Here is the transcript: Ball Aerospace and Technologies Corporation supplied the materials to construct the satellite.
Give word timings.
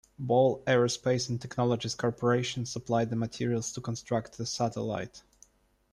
Ball 0.17 0.63
Aerospace 0.65 1.29
and 1.29 1.39
Technologies 1.39 1.93
Corporation 1.93 2.65
supplied 2.65 3.11
the 3.11 3.15
materials 3.15 3.71
to 3.73 3.81
construct 3.81 4.35
the 4.35 4.47
satellite. 4.47 5.21